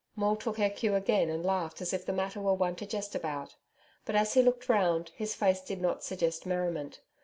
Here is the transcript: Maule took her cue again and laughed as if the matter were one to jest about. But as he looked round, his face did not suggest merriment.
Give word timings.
Maule 0.15 0.35
took 0.35 0.57
her 0.57 0.71
cue 0.71 0.95
again 0.95 1.29
and 1.29 1.45
laughed 1.45 1.79
as 1.79 1.93
if 1.93 2.07
the 2.07 2.11
matter 2.11 2.41
were 2.41 2.55
one 2.55 2.75
to 2.77 2.87
jest 2.87 3.13
about. 3.13 3.55
But 4.03 4.15
as 4.15 4.33
he 4.33 4.41
looked 4.41 4.67
round, 4.67 5.09
his 5.09 5.35
face 5.35 5.61
did 5.61 5.79
not 5.79 6.03
suggest 6.03 6.47
merriment. 6.47 7.01